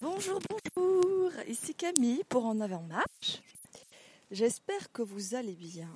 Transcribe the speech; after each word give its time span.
Bonjour, 0.00 0.38
bonjour, 0.76 1.32
ici 1.48 1.74
Camille 1.74 2.22
pour 2.28 2.46
En 2.46 2.60
Avant 2.60 2.82
Marche. 2.82 3.42
J'espère 4.30 4.92
que 4.92 5.02
vous 5.02 5.34
allez 5.34 5.56
bien. 5.56 5.88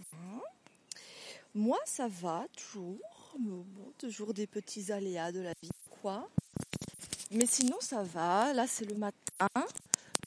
Moi, 1.54 1.78
ça 1.84 2.08
va 2.08 2.44
toujours. 2.56 2.98
Bon, 3.38 3.64
toujours 3.98 4.34
des 4.34 4.48
petits 4.48 4.90
aléas 4.90 5.30
de 5.30 5.38
la 5.38 5.52
vie, 5.62 5.70
quoi. 6.02 6.28
Mais 7.30 7.46
sinon, 7.46 7.76
ça 7.78 8.02
va. 8.02 8.52
Là, 8.52 8.66
c'est 8.66 8.86
le 8.86 8.96
matin. 8.96 9.46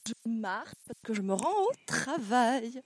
Je 0.06 0.14
marche 0.24 0.72
parce 0.86 1.00
que 1.02 1.12
je 1.12 1.20
me 1.20 1.34
rends 1.34 1.64
au 1.64 1.72
travail. 1.84 2.82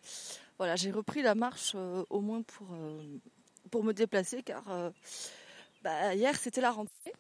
Voilà, 0.59 0.75
j'ai 0.75 0.91
repris 0.91 1.23
la 1.23 1.37
marche 1.37 1.73
euh, 1.77 2.05
au 2.11 2.21
moins 2.21 2.43
pour, 2.43 2.67
euh, 2.73 3.19
pour 3.71 3.85
me 3.85 3.93
déplacer 3.93 4.43
car 4.43 4.69
euh, 4.69 4.91
bah, 5.83 6.17
hier, 6.17 6.37
c'était 6.37 6.61
la 6.61 6.73
rentrée. 6.73 7.13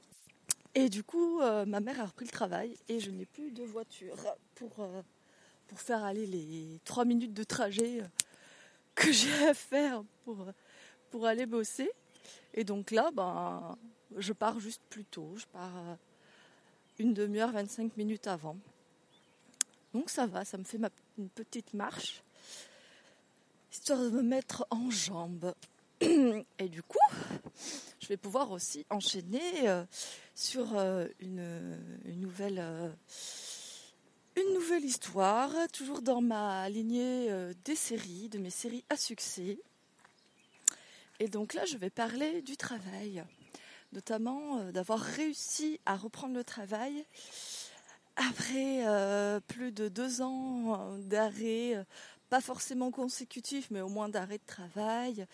Et 0.74 0.88
du 0.88 1.02
coup, 1.02 1.40
euh, 1.40 1.64
ma 1.66 1.80
mère 1.80 2.00
a 2.00 2.06
repris 2.06 2.24
le 2.24 2.30
travail 2.30 2.76
et 2.88 3.00
je 3.00 3.10
n'ai 3.10 3.26
plus 3.26 3.50
de 3.50 3.64
voiture 3.64 4.16
pour, 4.54 4.70
euh, 4.78 5.02
pour 5.66 5.80
faire 5.80 6.04
aller 6.04 6.26
les 6.26 6.80
trois 6.84 7.04
minutes 7.04 7.34
de 7.34 7.42
trajet 7.42 8.02
euh, 8.02 8.06
que 8.94 9.10
j'ai 9.12 9.48
à 9.48 9.54
faire 9.54 10.04
pour, 10.24 10.46
pour 11.10 11.26
aller 11.26 11.46
bosser. 11.46 11.90
Et 12.54 12.62
donc 12.62 12.92
là, 12.92 13.10
ben, 13.12 13.76
je 14.16 14.32
pars 14.32 14.60
juste 14.60 14.82
plus 14.88 15.04
tôt. 15.04 15.34
Je 15.36 15.46
pars 15.46 15.96
une 16.98 17.14
demi-heure, 17.14 17.50
25 17.50 17.96
minutes 17.96 18.28
avant. 18.28 18.56
Donc 19.92 20.08
ça 20.08 20.26
va, 20.26 20.44
ça 20.44 20.56
me 20.56 20.62
fait 20.62 20.78
une 21.18 21.30
petite 21.30 21.74
marche, 21.74 22.22
histoire 23.72 23.98
de 23.98 24.10
me 24.10 24.22
mettre 24.22 24.66
en 24.70 24.88
jambes. 24.88 25.52
Et 26.00 26.68
du 26.68 26.82
coup, 26.84 26.98
je 27.98 28.06
vais 28.06 28.16
pouvoir 28.16 28.52
aussi 28.52 28.86
enchaîner 28.88 29.68
sur 30.40 30.78
euh, 30.78 31.06
une, 31.20 31.78
nouvelle, 32.16 32.60
euh, 32.60 32.88
une 34.36 34.54
nouvelle 34.54 34.84
histoire, 34.84 35.50
toujours 35.70 36.00
dans 36.00 36.22
ma 36.22 36.68
lignée 36.70 37.30
euh, 37.30 37.52
des 37.66 37.76
séries, 37.76 38.30
de 38.30 38.38
mes 38.38 38.48
séries 38.48 38.82
à 38.88 38.96
succès. 38.96 39.58
Et 41.18 41.28
donc 41.28 41.52
là, 41.52 41.66
je 41.66 41.76
vais 41.76 41.90
parler 41.90 42.40
du 42.40 42.56
travail, 42.56 43.22
notamment 43.92 44.64
d'avoir 44.72 45.00
réussi 45.00 45.78
à 45.84 45.94
reprendre 45.94 46.34
le 46.34 46.44
travail 46.44 47.04
après 48.16 48.82
plus 49.46 49.70
de 49.70 49.88
deux 49.88 50.22
ans 50.22 50.96
d'arrêt, 51.00 51.84
pas 52.30 52.40
forcément 52.40 52.90
consécutif, 52.90 53.70
mais 53.70 53.82
au 53.82 53.90
moins 53.90 54.08
d'arrêt 54.08 54.38
de 54.38 54.46
travail. 54.46 55.26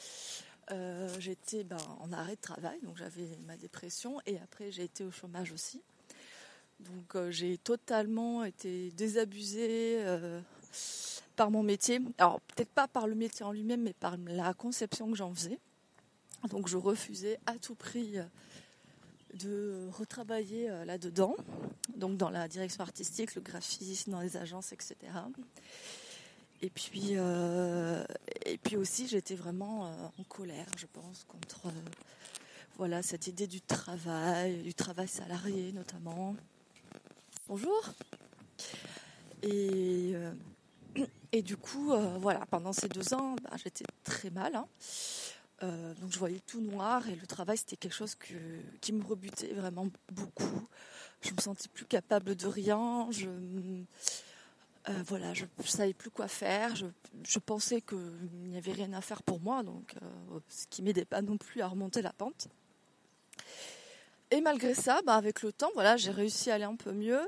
Euh, 0.73 1.09
j'étais 1.21 1.63
ben, 1.63 1.79
en 2.01 2.13
arrêt 2.13 2.35
de 2.35 2.41
travail, 2.41 2.79
donc 2.83 2.97
j'avais 2.97 3.29
ma 3.47 3.57
dépression, 3.57 4.21
et 4.27 4.39
après 4.39 4.73
j'ai 4.73 4.85
été 4.85 5.05
au 5.05 5.13
chômage 5.13 5.53
aussi. 5.53 5.81
Donc 6.81 7.15
euh, 7.15 7.31
j'ai 7.31 7.57
totalement 7.59 8.45
été 8.45 8.91
désabusée 8.91 9.99
euh, 10.01 10.41
par 11.37 11.53
mon 11.53 11.63
métier. 11.63 12.01
Alors 12.19 12.41
peut-être 12.41 12.71
pas 12.71 12.89
par 12.89 13.07
le 13.07 13.15
métier 13.15 13.45
en 13.45 13.53
lui-même, 13.53 13.83
mais 13.83 13.93
par 13.93 14.17
la 14.27 14.55
conception 14.55 15.11
que 15.11 15.17
j'en 15.17 15.33
faisais. 15.33 15.59
Donc 16.51 16.69
je 16.69 16.77
refusais 16.77 17.39
à 17.47 17.57
tout 17.59 17.77
prix 17.77 18.17
de 19.35 19.89
retravailler 19.93 20.69
là-dedans, 20.85 21.37
donc 21.95 22.17
dans 22.17 22.31
la 22.31 22.49
direction 22.49 22.83
artistique, 22.83 23.35
le 23.35 23.41
graphisme, 23.41 24.11
dans 24.11 24.21
les 24.21 24.37
agences, 24.37 24.73
etc. 24.73 24.97
Et 26.63 26.71
puis, 26.71 27.11
euh, 27.13 28.05
et 28.45 28.57
puis 28.59 28.77
aussi, 28.77 29.07
j'étais 29.09 29.35
vraiment 29.35 29.87
euh, 29.87 29.91
en 30.19 30.25
colère, 30.25 30.67
je 30.79 30.87
pense, 30.87 31.25
contre 31.25 31.67
euh, 31.67 31.71
voilà 32.77 33.03
cette 33.03 33.27
idée 33.27 33.47
du 33.47 33.61
travail, 33.61 34.63
du 34.63 34.75
travail 34.75 35.09
salarié 35.09 35.73
notamment. 35.73 36.35
Bonjour. 37.49 37.93
Et, 39.43 40.15
et 41.31 41.43
du 41.43 41.57
coup, 41.57 41.93
voilà, 42.19 42.45
pendant 42.47 42.73
ces 42.73 42.89
deux 42.89 43.15
ans, 43.15 43.37
bah, 43.45 43.51
j'étais 43.63 43.85
très 44.03 44.31
mal. 44.31 44.57
hein. 44.57 44.67
Donc 45.63 46.11
je 46.11 46.19
voyais 46.19 46.41
tout 46.41 46.61
noir 46.61 47.09
et 47.09 47.15
le 47.15 47.27
travail 47.27 47.57
c'était 47.57 47.77
quelque 47.77 47.95
chose 47.95 48.15
que, 48.15 48.35
qui 48.81 48.93
me 48.93 49.05
rebutait 49.05 49.53
vraiment 49.55 49.89
beaucoup. 50.11 50.69
Je 51.21 51.33
me 51.33 51.41
sentais 51.41 51.69
plus 51.69 51.87
capable 51.87 52.35
de 52.35 52.47
rien. 52.47 53.09
Je, 53.11 53.29
euh, 54.89 54.93
voilà, 55.07 55.35
je 55.35 55.45
ne 55.45 55.65
savais 55.65 55.95
plus 55.95 56.11
quoi 56.11 56.29
faire. 56.29 56.75
Je, 56.77 57.39
pensais 57.39 57.81
qu'il 57.81 57.99
n'y 58.45 58.57
avait 58.57 58.73
rien 58.73 58.93
à 58.93 59.01
faire 59.01 59.23
pour 59.23 59.41
moi, 59.41 59.63
donc 59.63 59.95
euh, 60.01 60.39
ce 60.49 60.67
qui 60.69 60.83
m'aidait 60.83 61.05
pas 61.05 61.23
non 61.23 61.37
plus 61.37 61.61
à 61.61 61.67
remonter 61.67 62.03
la 62.03 62.13
pente. 62.13 62.49
Et 64.31 64.41
malgré 64.41 64.75
ça, 64.75 65.01
bah, 65.05 65.15
avec 65.15 65.43
le 65.43 65.53
temps, 65.53 65.71
voilà, 65.75 65.97
j'ai 65.97 66.11
réussi 66.13 66.51
à 66.51 66.55
aller 66.55 66.65
un 66.65 66.77
peu 66.77 66.93
mieux. 66.93 67.21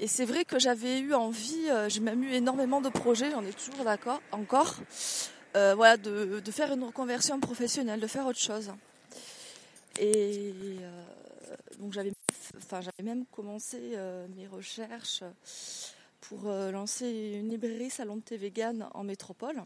Et 0.00 0.06
c'est 0.06 0.24
vrai 0.24 0.44
que 0.44 0.58
j'avais 0.58 1.00
eu 1.00 1.12
envie, 1.12 1.68
euh, 1.68 1.88
j'ai 1.88 2.00
même 2.00 2.22
eu 2.22 2.32
énormément 2.32 2.80
de 2.80 2.88
projets, 2.88 3.30
j'en 3.32 3.44
ai 3.44 3.52
toujours 3.52 3.84
d'accord, 3.84 4.22
encore, 4.32 4.76
voilà, 5.54 5.96
de, 5.96 6.40
faire 6.52 6.72
une 6.72 6.84
reconversion 6.84 7.40
professionnelle, 7.40 7.98
de 7.98 8.06
faire 8.06 8.26
autre 8.26 8.38
chose. 8.38 8.70
Et 9.98 10.54
donc 11.80 11.92
j'avais, 11.92 12.12
même 13.02 13.26
commencé 13.26 13.96
mes 14.36 14.46
recherches 14.46 15.24
pour 16.28 16.48
euh, 16.48 16.70
lancer 16.70 17.38
une 17.40 17.48
librairie 17.48 17.88
salon 17.88 18.16
de 18.16 18.20
thé 18.20 18.36
vegan 18.36 18.88
en 18.92 19.02
métropole. 19.02 19.62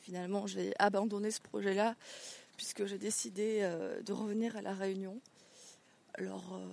Finalement, 0.00 0.46
j'ai 0.46 0.74
abandonné 0.78 1.30
ce 1.30 1.40
projet-là 1.40 1.96
puisque 2.58 2.84
j'ai 2.84 2.98
décidé 2.98 3.60
euh, 3.62 4.02
de 4.02 4.12
revenir 4.12 4.54
à 4.56 4.60
la 4.62 4.74
Réunion. 4.74 5.18
Alors, 6.18 6.52
euh, 6.52 6.66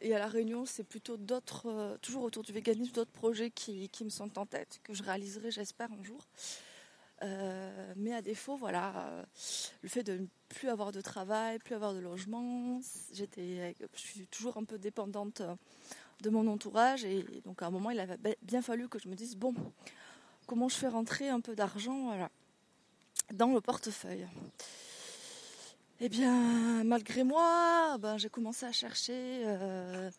et 0.00 0.12
à 0.12 0.18
la 0.18 0.26
Réunion, 0.26 0.66
c'est 0.66 0.82
plutôt 0.82 1.16
d'autres, 1.16 1.96
toujours 2.02 2.24
autour 2.24 2.42
du 2.42 2.52
véganisme, 2.52 2.92
d'autres 2.92 3.12
projets 3.12 3.50
qui, 3.50 3.88
me 4.02 4.10
sont 4.10 4.36
en 4.36 4.44
tête, 4.44 4.80
que 4.82 4.92
je 4.92 5.04
réaliserai, 5.04 5.52
j'espère, 5.52 5.88
un 5.92 6.02
jour. 6.02 6.26
Mais 7.94 8.12
à 8.12 8.20
défaut, 8.20 8.56
voilà, 8.56 9.24
le 9.82 9.88
fait 9.88 10.02
de 10.02 10.14
ne 10.14 10.26
plus 10.48 10.68
avoir 10.68 10.90
de 10.90 11.00
travail, 11.00 11.60
plus 11.60 11.76
avoir 11.76 11.94
de 11.94 12.00
logement, 12.00 12.80
j'étais, 13.12 13.76
je 13.94 14.00
suis 14.00 14.26
toujours 14.26 14.56
un 14.56 14.64
peu 14.64 14.76
dépendante 14.76 15.40
de 16.22 16.30
mon 16.30 16.46
entourage 16.46 17.04
et 17.04 17.24
donc 17.44 17.62
à 17.62 17.66
un 17.66 17.70
moment, 17.70 17.90
il 17.90 18.00
avait 18.00 18.16
bien 18.42 18.62
fallu 18.62 18.88
que 18.88 18.98
je 18.98 19.08
me 19.08 19.14
dise 19.14 19.36
bon, 19.36 19.54
comment 20.46 20.68
je 20.68 20.76
fais 20.76 20.88
rentrer 20.88 21.28
un 21.28 21.40
peu 21.40 21.54
d'argent, 21.54 22.06
voilà, 22.06 22.30
dans 23.32 23.52
le 23.52 23.60
portefeuille? 23.60 24.26
Eh 26.00 26.08
bien, 26.08 26.82
malgré 26.84 27.22
moi, 27.22 27.96
ben, 27.98 28.18
j'ai 28.18 28.28
commencé 28.28 28.66
à 28.66 28.72
chercher 28.72 29.42
euh, 29.46 30.10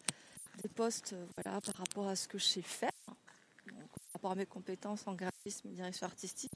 des 0.61 0.69
postes 0.69 1.15
voilà, 1.35 1.59
par 1.59 1.75
rapport 1.75 2.07
à 2.07 2.15
ce 2.15 2.27
que 2.27 2.37
je 2.37 2.45
sais 2.45 2.61
faire, 2.61 2.91
par 3.05 4.13
rapport 4.13 4.31
à 4.31 4.35
mes 4.35 4.45
compétences 4.45 5.07
en 5.07 5.13
graphisme 5.13 5.67
et 5.69 5.71
direction 5.71 6.05
artistique. 6.05 6.51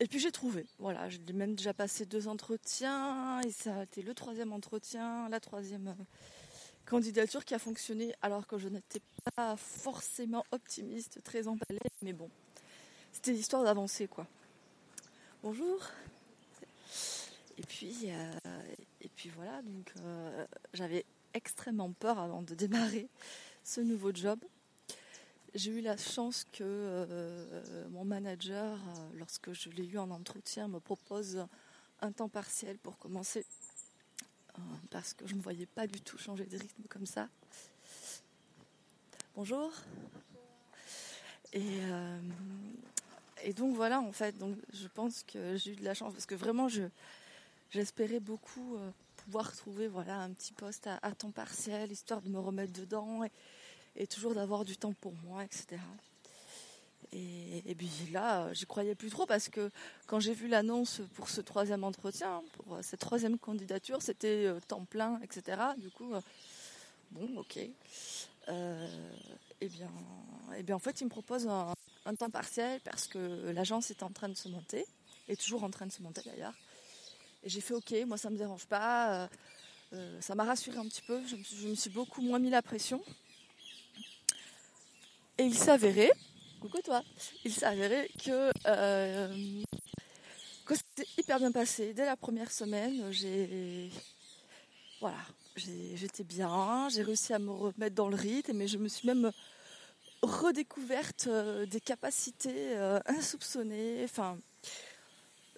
Et 0.00 0.06
puis 0.06 0.18
j'ai 0.18 0.32
trouvé, 0.32 0.66
voilà, 0.78 1.08
j'ai 1.08 1.20
même 1.32 1.54
déjà 1.54 1.72
passé 1.72 2.04
deux 2.04 2.26
entretiens 2.26 3.40
et 3.42 3.52
ça 3.52 3.76
a 3.76 3.82
été 3.84 4.02
le 4.02 4.14
troisième 4.14 4.52
entretien, 4.52 5.28
la 5.28 5.38
troisième 5.38 5.88
euh, 5.88 6.04
candidature 6.86 7.44
qui 7.44 7.54
a 7.54 7.58
fonctionné 7.58 8.14
alors 8.22 8.46
que 8.46 8.58
je 8.58 8.68
n'étais 8.68 9.00
pas 9.34 9.56
forcément 9.56 10.44
optimiste, 10.52 11.22
très 11.22 11.48
emballée, 11.48 11.80
mais 12.02 12.12
bon, 12.12 12.30
c'était 13.12 13.32
l'histoire 13.32 13.64
d'avancer 13.64 14.06
quoi. 14.06 14.26
Bonjour. 15.42 15.80
Et 17.58 17.62
puis, 17.62 17.94
euh, 18.06 18.32
et 19.00 19.08
puis 19.08 19.28
voilà, 19.30 19.62
donc 19.62 19.92
euh, 20.00 20.46
j'avais 20.72 21.04
extrêmement 21.34 21.92
peur 21.92 22.18
avant 22.18 22.42
de 22.42 22.54
démarrer 22.54 23.08
ce 23.64 23.80
nouveau 23.80 24.12
job. 24.12 24.38
J'ai 25.54 25.70
eu 25.70 25.80
la 25.80 25.96
chance 25.96 26.44
que 26.52 26.62
euh, 26.62 27.88
mon 27.90 28.04
manager, 28.04 28.78
lorsque 29.14 29.52
je 29.52 29.68
l'ai 29.70 29.84
eu 29.84 29.98
en 29.98 30.10
entretien, 30.10 30.66
me 30.66 30.80
propose 30.80 31.46
un 32.00 32.10
temps 32.10 32.28
partiel 32.28 32.78
pour 32.78 32.98
commencer, 32.98 33.44
parce 34.90 35.14
que 35.14 35.26
je 35.26 35.32
ne 35.32 35.38
me 35.38 35.42
voyais 35.42 35.66
pas 35.66 35.86
du 35.86 36.00
tout 36.00 36.18
changer 36.18 36.44
de 36.44 36.58
rythme 36.58 36.82
comme 36.88 37.06
ça. 37.06 37.28
Bonjour. 39.34 39.72
Et, 41.52 41.80
euh, 41.82 42.20
et 43.44 43.52
donc 43.52 43.74
voilà, 43.74 44.00
en 44.00 44.12
fait, 44.12 44.36
donc 44.38 44.56
je 44.72 44.88
pense 44.88 45.22
que 45.22 45.56
j'ai 45.56 45.72
eu 45.72 45.76
de 45.76 45.84
la 45.84 45.94
chance, 45.94 46.12
parce 46.12 46.26
que 46.26 46.34
vraiment, 46.34 46.68
je, 46.68 46.82
j'espérais 47.70 48.20
beaucoup 48.20 48.76
euh, 48.76 48.90
pouvoir 49.16 49.54
trouver 49.54 49.88
voilà, 49.88 50.20
un 50.20 50.30
petit 50.30 50.52
poste 50.52 50.86
à, 50.86 51.12
temps 51.12 51.30
partiel, 51.30 51.90
histoire 51.90 52.22
de 52.22 52.28
me 52.28 52.38
remettre 52.38 52.72
dedans 52.72 53.22
et 53.96 54.06
toujours 54.06 54.34
d'avoir 54.34 54.64
du 54.64 54.76
temps 54.76 54.92
pour 54.92 55.14
moi, 55.24 55.44
etc. 55.44 55.78
Et, 57.12 57.62
et 57.66 57.74
puis 57.74 57.90
là, 58.10 58.52
j'y 58.54 58.64
croyais 58.64 58.94
plus 58.94 59.10
trop 59.10 59.26
parce 59.26 59.48
que 59.48 59.70
quand 60.06 60.18
j'ai 60.18 60.32
vu 60.32 60.48
l'annonce 60.48 61.02
pour 61.14 61.28
ce 61.28 61.42
troisième 61.42 61.84
entretien, 61.84 62.42
pour 62.54 62.76
euh, 62.76 62.82
cette 62.82 63.00
troisième 63.00 63.38
candidature, 63.38 64.00
c'était 64.00 64.46
euh, 64.46 64.60
temps 64.66 64.84
plein, 64.84 65.20
etc. 65.22 65.60
Du 65.76 65.90
coup, 65.90 66.14
euh, 66.14 66.20
bon, 67.10 67.28
ok. 67.36 67.58
Et 67.58 69.68
bien, 69.68 69.90
et 70.56 70.62
bien, 70.62 70.74
en 70.74 70.80
fait, 70.80 71.00
il 71.00 71.04
me 71.04 71.10
propose 71.10 71.46
un, 71.46 71.74
temps 72.18 72.30
partiel 72.30 72.80
parce 72.80 73.06
que 73.06 73.52
l'agence 73.52 73.90
est 73.90 74.02
en 74.02 74.10
train 74.10 74.28
de 74.28 74.34
se 74.34 74.48
monter, 74.48 74.84
est 75.28 75.40
toujours 75.40 75.62
en 75.62 75.70
train 75.70 75.86
de 75.86 75.92
se 75.92 76.02
monter 76.02 76.22
d'ailleurs. 76.24 76.54
Et 77.44 77.48
j'ai 77.48 77.60
fait 77.60 77.74
ok, 77.74 77.94
moi 78.06 78.16
ça 78.16 78.30
me 78.30 78.36
dérange 78.36 78.66
pas. 78.66 79.28
ça 80.20 80.34
m'a 80.34 80.44
rassuré 80.44 80.78
un 80.78 80.88
petit 80.88 81.02
peu. 81.02 81.20
Je 81.26 81.36
je 81.36 81.68
me 81.68 81.74
suis 81.76 81.90
beaucoup 81.90 82.22
moins 82.22 82.40
mis 82.40 82.50
la 82.50 82.60
pression. 82.60 83.00
Et 85.38 85.44
il 85.44 85.56
s'avérait, 85.56 86.12
coucou 86.62 86.80
toi, 86.80 87.02
il 87.44 87.52
s'avérait 87.52 88.08
que, 88.24 88.52
euh, 88.66 89.62
que 90.64 90.74
c'était 90.76 91.08
hyper 91.18 91.40
bien 91.40 91.50
passé. 91.50 91.92
Dès 91.92 92.06
la 92.06 92.16
première 92.16 92.52
semaine, 92.52 93.10
j'ai. 93.10 93.90
Voilà, 95.00 95.18
j'étais 95.56 96.22
bien, 96.22 96.88
j'ai 96.88 97.02
réussi 97.02 97.32
à 97.32 97.40
me 97.40 97.50
remettre 97.50 97.96
dans 97.96 98.08
le 98.08 98.14
rythme, 98.14 98.52
mais 98.52 98.68
je 98.68 98.78
me 98.78 98.86
suis 98.86 99.08
même 99.08 99.32
redécouverte 100.22 101.26
euh, 101.26 101.66
des 101.66 101.80
capacités 101.80 102.76
euh, 102.76 103.00
insoupçonnées. 103.06 104.04
Enfin, 104.04 104.38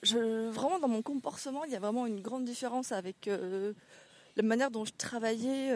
vraiment 0.02 0.78
dans 0.78 0.88
mon 0.88 1.02
comportement, 1.02 1.64
il 1.64 1.72
y 1.72 1.76
a 1.76 1.80
vraiment 1.80 2.06
une 2.06 2.22
grande 2.22 2.46
différence 2.46 2.92
avec 2.92 3.28
la 4.36 4.42
manière 4.42 4.70
dont 4.70 4.86
je 4.86 4.92
travaillais 4.96 5.74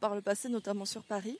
par 0.00 0.14
le 0.14 0.20
passé, 0.20 0.48
notamment 0.48 0.84
sur 0.84 1.02
Paris, 1.02 1.38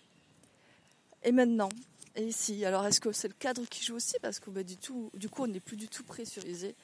et 1.22 1.32
maintenant. 1.32 1.68
Et 2.14 2.24
ici, 2.24 2.64
alors 2.64 2.84
est-ce 2.86 3.00
que 3.00 3.12
c'est 3.12 3.28
le 3.28 3.34
cadre 3.34 3.64
qui 3.64 3.84
joue 3.84 3.96
aussi? 3.96 4.16
Parce 4.20 4.38
que 4.38 4.50
bah, 4.50 4.62
du, 4.62 4.76
tout, 4.76 5.10
du 5.14 5.28
coup, 5.28 5.44
on 5.44 5.46
n'est 5.46 5.60
plus 5.60 5.76
du 5.76 5.88
tout 5.88 6.04
pressurisé. 6.04 6.74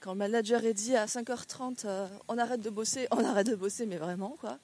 Quand 0.00 0.12
le 0.12 0.18
manager 0.18 0.64
est 0.64 0.74
dit 0.74 0.96
à 0.96 1.06
5h30, 1.06 1.86
on 2.28 2.38
arrête 2.38 2.60
de 2.60 2.70
bosser, 2.70 3.08
on 3.10 3.24
arrête 3.24 3.48
de 3.48 3.56
bosser, 3.56 3.84
mais 3.84 3.98
vraiment, 3.98 4.36
quoi. 4.40 4.58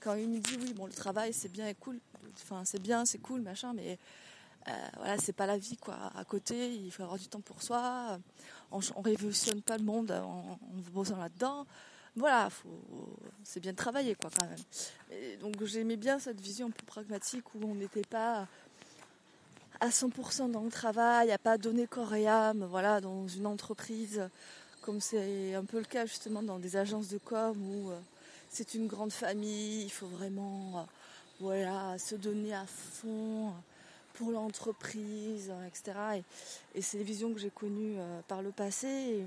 Quand 0.00 0.14
il 0.14 0.28
me 0.28 0.38
dit, 0.38 0.58
oui, 0.60 0.72
bon, 0.72 0.86
le 0.86 0.92
travail, 0.92 1.32
c'est 1.32 1.50
bien 1.50 1.68
et 1.68 1.74
cool, 1.74 2.00
enfin 2.42 2.62
c'est 2.64 2.82
bien, 2.82 3.04
c'est 3.04 3.18
cool, 3.18 3.40
machin, 3.42 3.72
mais 3.72 3.98
euh, 4.68 4.72
voilà, 4.96 5.18
c'est 5.18 5.32
pas 5.32 5.46
la 5.46 5.58
vie 5.58 5.76
quoi. 5.76 5.96
À 6.16 6.24
côté, 6.24 6.74
il 6.74 6.90
faut 6.90 7.02
avoir 7.02 7.18
du 7.18 7.28
temps 7.28 7.40
pour 7.40 7.62
soi. 7.62 8.18
On, 8.70 8.80
on 8.96 9.00
révolutionne 9.00 9.62
pas 9.62 9.76
le 9.76 9.84
monde 9.84 10.10
en, 10.10 10.58
bossant 10.92 11.16
là-dedans. 11.16 11.66
Voilà, 12.14 12.50
c'est 13.42 13.60
bien 13.60 13.72
de 13.72 13.76
travailler 13.76 14.14
quoi 14.14 14.30
quand 14.36 14.46
même. 14.46 15.38
donc 15.40 15.64
j'aimais 15.64 15.96
bien 15.96 16.18
cette 16.18 16.40
vision 16.40 16.70
peu 16.70 16.84
pragmatique 16.84 17.54
où 17.54 17.60
on 17.64 17.74
n'était 17.74 18.02
pas 18.02 18.46
à 19.82 19.88
100% 19.88 20.52
dans 20.52 20.62
le 20.62 20.70
travail, 20.70 21.32
à 21.32 21.38
pas 21.38 21.58
donner 21.58 21.88
corps 21.88 22.14
et 22.14 22.28
âme, 22.28 22.64
voilà, 22.70 23.00
dans 23.00 23.26
une 23.26 23.46
entreprise, 23.46 24.22
comme 24.80 25.00
c'est 25.00 25.54
un 25.54 25.64
peu 25.64 25.78
le 25.78 25.84
cas 25.84 26.06
justement 26.06 26.40
dans 26.40 26.60
des 26.60 26.76
agences 26.76 27.08
de 27.08 27.18
com 27.18 27.56
où 27.60 27.90
euh, 27.90 27.98
c'est 28.48 28.74
une 28.74 28.86
grande 28.86 29.10
famille, 29.10 29.82
il 29.82 29.90
faut 29.90 30.06
vraiment 30.06 30.78
euh, 30.78 30.82
voilà, 31.40 31.98
se 31.98 32.14
donner 32.14 32.54
à 32.54 32.64
fond 32.64 33.52
pour 34.14 34.30
l'entreprise, 34.30 35.52
etc. 35.66 36.22
Et, 36.76 36.82
c'est 36.82 36.98
des 36.98 37.04
visions 37.04 37.34
que 37.34 37.40
j'ai 37.40 37.50
connues 37.50 37.96
euh, 37.98 38.20
par 38.28 38.40
le 38.40 38.52
passé. 38.52 39.26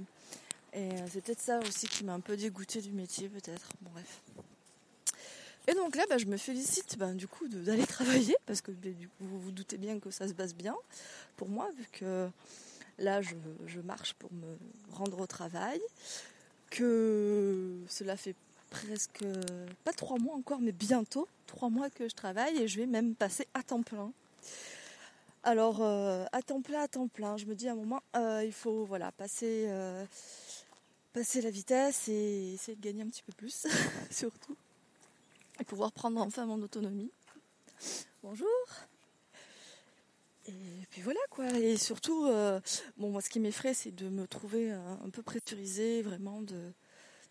Et, 0.72 0.90
c'est 1.12 1.22
peut-être 1.22 1.42
ça 1.42 1.60
aussi 1.60 1.88
qui 1.88 2.06
m'a 2.06 2.14
un 2.14 2.22
peu 2.22 2.38
dégoûté 2.38 2.80
du 2.80 2.92
métier, 2.92 3.28
peut-être. 3.28 3.68
bref. 3.82 4.22
Et 5.68 5.74
donc 5.74 5.96
là, 5.96 6.04
bah, 6.10 6.18
je 6.18 6.26
me 6.26 6.38
félicite 6.38 6.98
bah, 6.98 7.14
du 7.14 7.28
coup 7.28 7.48
d'aller 7.48 7.86
travailler, 7.88 8.36
parce 8.46 8.62
que 8.62 8.72
bah, 8.72 8.90
du 8.90 9.08
coup, 9.08 9.26
vous 9.26 9.40
vous 9.40 9.52
doutez 9.52 9.78
bien 9.78 10.00
que 10.00 10.12
ça 10.12 10.28
se 10.28 10.34
passe 10.34 10.54
bien 10.54 10.76
pour 11.38 11.50
moi, 11.50 11.70
vu 11.78 11.86
que 11.92 12.30
là, 13.00 13.22
je, 13.22 13.36
marche 13.82 14.14
pour 14.14 14.32
me 14.34 14.58
rendre 14.92 15.20
au 15.20 15.28
travail, 15.28 15.82
que 16.70 17.78
cela 17.88 18.16
fait 18.16 18.36
presque, 18.70 19.24
pas 19.84 19.94
trois 19.94 20.18
mois 20.18 20.36
encore, 20.36 20.60
mais 20.60 20.72
bientôt, 20.72 21.28
trois 21.48 21.70
mois 21.70 21.90
que 21.90 22.08
je 22.08 22.16
travaille 22.16 22.58
et 22.58 22.68
je 22.68 22.80
vais 22.80 22.86
même 22.86 23.16
passer 23.16 23.48
à 23.54 23.64
temps 23.64 23.84
plein. 23.84 24.12
Alors, 25.44 25.82
euh, 25.82 26.26
à 26.32 26.42
temps 26.42 26.62
plein, 26.62 26.82
à 26.82 26.88
temps 26.88 27.08
plein, 27.08 27.38
je 27.38 27.46
me 27.46 27.54
dis 27.54 27.70
à 27.70 27.74
un 27.74 27.76
moment, 27.76 28.02
euh, 28.16 28.42
il 28.44 28.52
faut 28.52 28.84
voilà, 28.86 29.12
passer, 29.12 29.66
euh, 29.68 30.04
passer 31.14 31.40
la 31.42 31.52
vitesse 31.52 32.08
et 32.08 32.54
essayer 32.54 32.76
de 32.76 32.82
gagner 32.82 33.04
un 33.04 33.08
petit 33.08 33.22
peu 33.22 33.34
plus, 33.34 33.68
surtout, 34.10 34.56
et 35.60 35.64
pouvoir 35.64 35.92
prendre 35.92 36.22
enfin 36.22 36.46
mon 36.46 36.62
autonomie. 36.62 37.12
Bonjour 38.24 38.48
et 40.48 40.88
puis 40.92 41.02
voilà 41.02 41.20
quoi. 41.32 41.50
Et 41.58 41.76
surtout, 41.76 42.28
bon 42.98 43.10
moi 43.10 43.22
ce 43.22 43.30
qui 43.30 43.40
m'effraie 43.40 43.74
c'est 43.74 43.92
de 43.92 44.10
me 44.10 44.28
trouver 44.28 44.72
un 44.72 45.10
peu 45.12 45.24
pressurisée, 45.24 46.04
vraiment 46.04 46.42
de, 46.42 46.72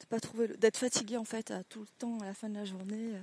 pas 0.08 0.20
trouver, 0.20 0.48
d'être 0.48 0.76
fatigué 0.76 1.16
en 1.16 1.24
fait 1.24 1.50
à 1.50 1.64
tout 1.64 1.80
le 1.80 1.86
temps 1.98 2.18
à 2.20 2.26
la 2.26 2.34
fin 2.34 2.48
de 2.48 2.54
la 2.54 2.64
journée 2.64 3.14
euh, 3.14 3.20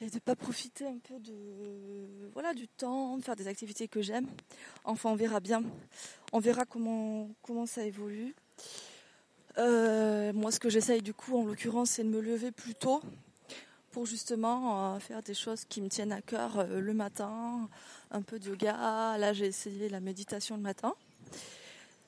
et 0.00 0.10
de 0.10 0.18
pas 0.18 0.36
profiter 0.36 0.86
un 0.86 0.98
peu 0.98 1.18
de 1.20 2.30
voilà 2.32 2.54
du 2.54 2.68
temps, 2.68 3.16
de 3.16 3.22
faire 3.22 3.36
des 3.36 3.48
activités 3.48 3.88
que 3.88 4.02
j'aime. 4.02 4.26
Enfin, 4.84 5.10
on 5.10 5.14
verra 5.14 5.40
bien. 5.40 5.62
On 6.32 6.40
verra 6.40 6.64
comment 6.64 7.30
comment 7.42 7.66
ça 7.66 7.84
évolue. 7.84 8.34
Euh, 9.58 10.32
moi, 10.32 10.50
ce 10.50 10.58
que 10.58 10.70
j'essaye 10.70 11.02
du 11.02 11.14
coup, 11.14 11.36
en 11.36 11.44
l'occurrence, 11.44 11.90
c'est 11.90 12.04
de 12.04 12.08
me 12.08 12.20
lever 12.20 12.52
plus 12.52 12.74
tôt 12.74 13.02
pour 13.92 14.06
justement 14.06 14.94
euh, 14.94 14.98
faire 14.98 15.22
des 15.22 15.34
choses 15.34 15.64
qui 15.64 15.80
me 15.80 15.88
tiennent 15.88 16.12
à 16.12 16.22
cœur 16.22 16.66
le 16.66 16.94
matin, 16.94 17.68
un 18.10 18.22
peu 18.22 18.38
de 18.38 18.48
yoga. 18.48 19.16
Là, 19.18 19.32
j'ai 19.32 19.46
essayé 19.46 19.88
la 19.88 20.00
méditation 20.00 20.56
le 20.56 20.62
matin 20.62 20.94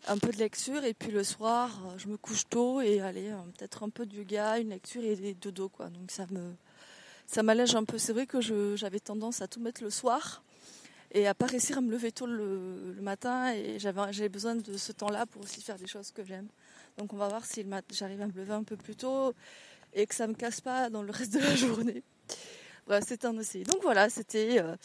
un 0.06 0.18
peu 0.18 0.30
de 0.30 0.36
lecture 0.36 0.84
et 0.84 0.94
puis 0.94 1.10
le 1.10 1.24
soir 1.24 1.70
euh, 1.86 1.98
je 1.98 2.08
me 2.08 2.16
couche 2.16 2.44
tôt 2.48 2.80
et 2.80 3.00
allez 3.00 3.30
euh, 3.30 3.38
peut-être 3.56 3.82
un 3.82 3.88
peu 3.88 4.06
de 4.06 4.16
yoga, 4.16 4.58
une 4.58 4.70
lecture 4.70 5.02
et 5.02 5.16
des 5.16 5.34
dodo 5.34 5.68
quoi. 5.68 5.88
Donc 5.88 6.10
ça 6.10 6.26
me 6.30 6.52
ça 7.26 7.42
m'allège 7.42 7.74
un 7.74 7.84
peu. 7.84 7.96
C'est 7.96 8.12
vrai 8.12 8.26
que 8.26 8.40
j'avais 8.76 9.00
tendance 9.00 9.40
à 9.40 9.48
tout 9.48 9.60
mettre 9.60 9.82
le 9.82 9.90
soir 9.90 10.42
et 11.10 11.26
à 11.26 11.34
pas 11.34 11.46
réussir 11.46 11.78
à 11.78 11.80
me 11.80 11.90
lever 11.90 12.12
tôt 12.12 12.26
le, 12.26 12.96
matin 13.00 13.54
et 13.54 13.78
j'avais 13.78 14.28
besoin 14.28 14.56
de 14.56 14.76
ce 14.76 14.92
temps-là 14.92 15.24
pour 15.26 15.42
aussi 15.42 15.62
faire 15.62 15.78
des 15.78 15.86
choses 15.86 16.10
que 16.10 16.22
j'aime. 16.22 16.48
Donc 16.98 17.12
on 17.14 17.16
va 17.16 17.28
voir 17.28 17.46
si 17.46 17.64
j'arrive 17.92 18.20
à 18.20 18.26
me 18.26 18.32
lever 18.32 18.52
un 18.52 18.62
peu 18.62 18.76
plus 18.76 18.94
tôt 18.94 19.34
et 19.94 20.06
que 20.06 20.14
ça 20.14 20.26
me 20.26 20.34
casse 20.34 20.60
pas 20.60 20.90
dans 20.90 21.02
le 21.02 21.10
reste 21.10 21.34
de 21.34 21.38
la 21.38 21.54
journée. 21.56 22.02
Bref, 22.86 23.04
c'est 23.06 23.24
un 23.24 23.38
essai. 23.38 23.62
Donc 23.62 23.82
voilà, 23.82 24.10
c'était 24.10 24.60
euh, 24.60 24.76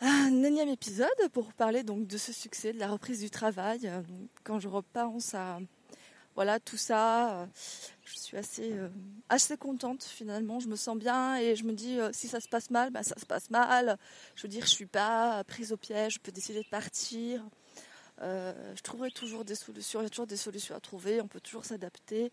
un 0.00 0.42
énième 0.42 0.68
épisode 0.68 1.08
pour 1.32 1.52
parler 1.52 1.82
donc 1.82 2.06
de 2.06 2.16
ce 2.16 2.32
succès, 2.32 2.72
de 2.72 2.78
la 2.78 2.88
reprise 2.88 3.20
du 3.20 3.30
travail. 3.30 3.90
Quand 4.44 4.60
je 4.60 4.68
repense 4.68 5.34
à 5.34 5.58
voilà 6.34 6.58
tout 6.58 6.78
ça, 6.78 7.46
je 8.04 8.18
suis 8.18 8.36
assez 8.36 8.72
euh, 8.72 8.88
assez 9.28 9.56
contente 9.56 10.02
finalement. 10.02 10.60
Je 10.60 10.68
me 10.68 10.76
sens 10.76 10.96
bien 10.96 11.36
et 11.36 11.56
je 11.56 11.64
me 11.64 11.72
dis 11.72 11.98
euh, 11.98 12.10
si 12.12 12.26
ça 12.26 12.40
se 12.40 12.48
passe 12.48 12.70
mal, 12.70 12.90
bah, 12.90 13.02
ça 13.02 13.18
se 13.18 13.26
passe 13.26 13.50
mal. 13.50 13.98
Je 14.34 14.42
veux 14.42 14.48
dire, 14.48 14.64
je 14.64 14.70
suis 14.70 14.86
pas 14.86 15.44
prise 15.44 15.72
au 15.72 15.76
piège. 15.76 16.14
Je 16.14 16.18
peux 16.20 16.32
décider 16.32 16.62
de 16.62 16.68
partir. 16.68 17.44
Euh, 18.22 18.52
je 18.76 18.82
trouverai 18.82 19.10
toujours 19.10 19.44
des 19.44 19.54
solutions. 19.54 20.00
Il 20.00 20.04
y 20.04 20.06
a 20.06 20.10
toujours 20.10 20.26
des 20.26 20.36
solutions 20.36 20.74
à 20.74 20.80
trouver. 20.80 21.20
On 21.20 21.28
peut 21.28 21.40
toujours 21.40 21.64
s'adapter. 21.64 22.32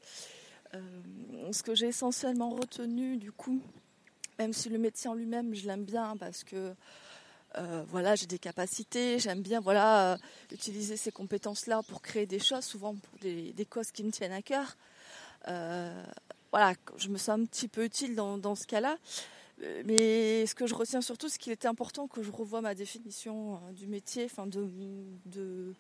Ce 1.52 1.64
que 1.64 1.76
j'ai 1.76 1.88
essentiellement 1.88 2.50
retenu 2.50 3.18
du 3.18 3.32
coup, 3.32 3.62
même 4.38 4.54
si 4.54 4.70
le 4.70 4.78
métier 4.78 5.10
en 5.10 5.14
lui-même, 5.14 5.54
je 5.54 5.68
l'aime 5.68 5.86
bien 5.86 6.16
parce 6.18 6.44
que 6.44 6.74
euh, 7.58 7.84
voilà, 7.88 8.16
j'ai 8.16 8.28
des 8.28 8.38
capacités, 8.38 9.18
j'aime 9.18 9.42
bien 9.42 9.60
voilà 9.60 10.14
euh, 10.14 10.18
utiliser 10.52 10.98
ces 10.98 11.12
compétences-là 11.12 11.82
pour 11.88 12.02
créer 12.02 12.28
des 12.28 12.40
choses, 12.40 12.64
souvent 12.64 12.94
pour 12.96 13.20
des, 13.20 13.66
causes 13.68 13.92
qui 13.92 14.04
me 14.04 14.12
tiennent 14.12 14.34
à 14.34 14.42
cœur. 14.42 14.78
Euh, 15.48 16.04
voilà, 16.52 16.74
je 16.98 17.10
me 17.10 17.18
sens 17.18 17.40
un 17.40 17.46
petit 17.46 17.68
peu 17.68 17.84
utile 17.84 18.16
dans, 18.16 18.56
ce 18.56 18.68
cas-là. 18.68 18.98
Mais 19.86 20.46
ce 20.46 20.56
que 20.56 20.68
je 20.68 20.74
retiens 20.74 21.02
surtout, 21.02 21.28
c'est 21.28 21.38
qu'il 21.38 21.52
était 21.52 21.68
important 21.68 22.08
que 22.08 22.24
je 22.24 22.32
revoie 22.32 22.62
ma 22.62 22.76
définition 22.76 23.60
du 23.74 23.88
métier, 23.88 24.26
enfin 24.26 24.48
de, 24.48 25.74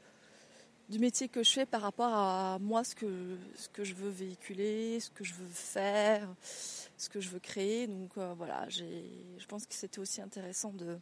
du 0.90 1.00
métier 1.00 1.30
que 1.30 1.44
je 1.44 1.52
fais 1.52 1.66
par 1.66 1.82
rapport 1.82 2.14
à 2.14 2.58
moi, 2.60 2.84
ce 2.84 2.96
que, 2.96 3.38
je 3.84 3.94
veux 3.94 4.10
véhiculer, 4.10 5.00
ce 5.00 5.12
que 5.12 5.24
je 5.24 5.34
veux 5.34 5.48
faire, 5.48 6.28
ce 6.98 7.10
que 7.10 7.22
je 7.22 7.30
veux 7.30 7.40
créer. 7.40 7.88
Donc 7.88 8.18
voilà, 8.38 8.68
je 8.70 9.46
pense 9.48 9.66
que 9.66 9.74
c'était 9.74 10.00
aussi 10.00 10.22
intéressant 10.22 10.74
de, 10.74 10.98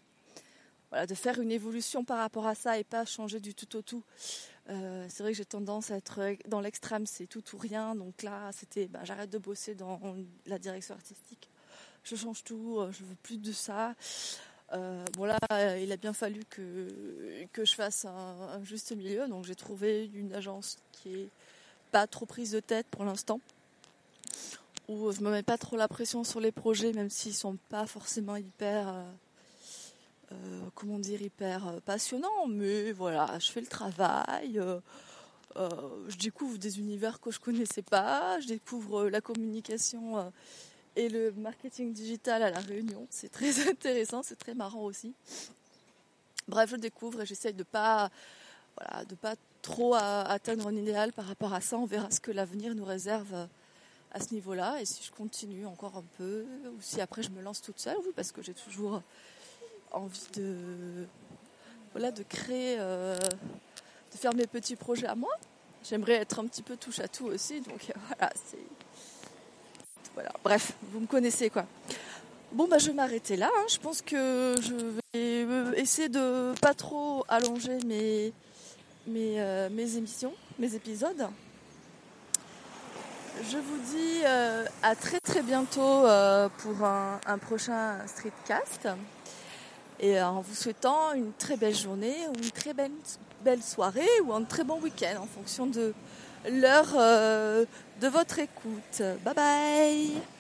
faire 1.16 1.40
une 1.40 1.52
évolution 1.52 2.04
par 2.04 2.20
rapport 2.20 2.48
à 2.48 2.56
ça 2.56 2.78
et 2.78 2.84
pas 2.84 3.06
changer 3.06 3.40
du 3.40 3.54
tout 3.54 3.78
au 3.78 3.82
tout. 3.82 4.04
Euh, 4.70 5.06
c'est 5.10 5.24
vrai 5.24 5.32
que 5.32 5.38
j'ai 5.38 5.46
tendance 5.46 5.92
à 5.92 5.96
être 5.96 6.20
dans 6.48 6.60
l'extrême, 6.60 7.06
c'est 7.06 7.28
tout 7.28 7.44
ou 7.54 7.58
rien. 7.58 7.96
Donc 7.96 8.24
là, 8.24 8.52
c'était, 8.52 8.88
ben, 8.88 9.00
j'arrête 9.04 9.30
de 9.30 9.38
bosser 9.38 9.76
dans 9.76 10.00
la 10.46 10.60
direction 10.60 10.96
artistique. 10.96 11.50
Je 12.04 12.16
change 12.16 12.44
tout, 12.44 12.80
euh, 12.80 12.92
je 12.92 13.04
veux 13.04 13.16
plus 13.16 13.38
de 13.38 13.52
ça. 13.52 13.96
Euh, 14.74 15.06
bon 15.14 15.26
là, 15.26 15.40
il 15.78 15.92
a 15.92 15.98
bien 15.98 16.14
fallu 16.14 16.44
que, 16.50 16.88
que 17.54 17.66
je 17.66 17.74
fasse 17.74 18.06
un, 18.06 18.64
juste 18.64 18.96
milieu. 18.96 19.28
Donc 19.28 19.46
j'ai 19.46 19.56
trouvé 19.56 20.10
une 20.14 20.34
agence 20.34 20.78
qui 20.92 21.14
est 21.14 21.30
pas 21.92 22.08
trop 22.08 22.26
prise 22.26 22.52
de 22.52 22.60
tête 22.60 22.88
pour 22.92 23.06
l'instant. 23.06 23.40
Où 24.88 25.12
je 25.12 25.22
me 25.22 25.32
mets 25.32 25.44
pas 25.44 25.58
trop 25.58 25.76
la 25.76 25.88
pression 25.88 26.24
sur 26.24 26.40
les 26.40 26.52
projets, 26.52 26.94
même 26.94 27.10
s'ils 27.10 27.34
sont 27.34 27.58
pas 27.70 27.86
forcément 27.86 28.38
hyper 28.38 29.06
euh, 30.34 30.36
comment 30.76 31.00
dire, 31.00 31.22
hyper 31.22 31.68
euh, 31.68 31.80
passionnant, 31.86 32.48
mais 32.50 32.92
voilà, 32.92 33.40
je 33.40 33.50
fais 33.50 33.62
le 33.62 33.68
travail. 33.68 34.60
Euh, 34.60 34.80
je 36.08 36.18
découvre 36.18 36.58
des 36.58 36.80
univers 36.80 37.20
que 37.22 37.32
je 37.32 37.40
connaissais 37.40 37.82
pas, 37.82 38.40
je 38.42 38.48
découvre 38.48 39.10
la 39.10 39.22
communication 39.22 40.32
et 40.98 41.10
le 41.10 41.32
marketing 41.34 41.94
digital 41.94 42.42
à 42.42 42.50
la 42.50 42.60
Réunion. 42.60 43.08
C'est 43.10 43.32
très 43.32 43.70
intéressant, 43.70 44.24
c'est 44.24 44.38
très 44.38 44.56
marrant 44.56 44.82
aussi. 44.82 45.14
Bref, 46.48 46.72
je 46.72 46.76
découvre 46.76 47.22
et 47.22 47.26
j'essaye 47.26 47.54
de 47.54 47.64
pas, 47.64 48.10
voilà, 48.76 49.06
de 49.06 49.16
pas 49.16 49.36
trop 49.62 49.96
atteindre 49.96 50.68
un 50.68 50.76
idéal 50.76 51.14
par 51.14 51.26
rapport 51.26 51.54
à 51.54 51.62
ça. 51.62 51.78
On 51.78 51.86
verra 51.86 52.10
ce 52.10 52.20
que 52.20 52.32
l'avenir 52.32 52.74
nous 52.74 52.86
réserve 52.86 53.48
à 54.12 54.20
ce 54.20 54.34
niveau-là 54.34 54.82
et 54.82 54.86
si 54.86 55.04
je 55.04 55.12
continue 55.12 55.66
encore 55.66 55.98
un 55.98 56.06
peu 56.18 56.46
ou 56.66 56.82
si 56.82 57.00
après 57.00 57.22
je 57.22 57.30
me 57.30 57.42
lance 57.42 57.62
toute 57.62 57.80
seule, 57.80 57.98
parce 58.16 58.32
que 58.32 58.42
j'ai 58.42 58.54
toujours 58.54 59.02
envie 59.92 60.28
de, 60.36 61.06
voilà, 61.92 62.12
de 62.12 62.24
créer, 62.24 62.78
de 62.78 64.18
faire 64.18 64.34
mes 64.34 64.48
petits 64.48 64.78
projets 64.78 65.08
à 65.08 65.16
moi. 65.16 65.34
J'aimerais 65.84 66.14
être 66.14 66.40
un 66.40 66.48
petit 66.48 66.64
peu 66.64 66.78
touche 66.78 67.00
à 67.00 67.08
tout 67.08 67.26
aussi, 67.26 67.62
donc 67.62 67.92
voilà, 68.08 68.32
c'est 68.50 68.58
Bref, 70.44 70.74
vous 70.92 71.00
me 71.00 71.08
connaissez 71.08 71.50
quoi. 71.50 71.66
Bon 72.52 72.68
bah 72.68 72.78
je 72.78 72.88
vais 72.88 72.94
m'arrêter 72.94 73.36
là. 73.36 73.50
Hein. 73.56 73.66
Je 73.70 73.78
pense 73.78 74.02
que 74.02 74.56
je 74.62 74.74
vais 75.14 75.80
essayer 75.80 76.10
de 76.10 76.54
pas 76.62 76.74
trop 76.74 77.26
allonger 77.28 77.78
mes 77.86 78.34
mes, 79.08 79.98
émissions, 79.98 80.34
mes 80.60 80.76
épisodes. 80.76 81.28
Je 83.50 83.58
vous 83.58 83.78
dis 83.92 84.22
euh, 84.26 84.66
à 84.82 84.96
très 84.96 85.20
très 85.20 85.42
bientôt 85.42 85.82
euh, 85.82 86.50
pour 86.58 86.84
un, 86.84 87.38
prochain 87.40 87.98
streetcast. 88.08 88.88
Et 90.00 90.22
en 90.22 90.42
vous 90.42 90.56
souhaitant 90.56 91.14
une 91.14 91.32
très 91.34 91.58
belle 91.58 91.76
journée, 91.76 92.16
ou 92.30 92.38
une 92.38 92.52
très 92.52 92.74
belle 92.74 93.64
soirée 93.64 94.08
ou 94.26 94.34
un 94.34 94.44
très 94.44 94.64
bon 94.64 94.80
week-end 94.80 95.22
en 95.22 95.26
fonction 95.26 95.66
de 95.66 95.94
l'heure 96.50 96.94
euh, 96.98 97.66
de 98.02 98.08
votre 98.08 98.40
écoute. 98.40 99.02
Bye 99.24 99.34
bye 99.36 100.37